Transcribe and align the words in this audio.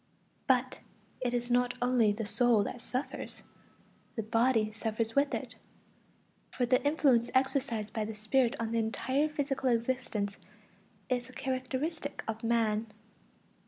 But 0.47 0.79
it 1.19 1.31
is 1.31 1.51
not 1.51 1.75
only 1.79 2.11
the 2.11 2.25
soul 2.25 2.63
that 2.63 2.81
suffers; 2.81 3.43
the 4.15 4.23
body 4.23 4.71
suffers 4.71 5.13
with 5.15 5.31
it. 5.35 5.57
For 6.49 6.65
the 6.65 6.83
influence 6.83 7.29
exercised 7.35 7.93
by 7.93 8.05
the 8.05 8.15
spirit 8.15 8.55
on 8.59 8.71
the 8.71 8.79
entire 8.79 9.29
physical 9.29 9.69
existence 9.69 10.39
is 11.07 11.29
a 11.29 11.33
characteristic 11.33 12.23
of 12.27 12.43
man. 12.43 12.87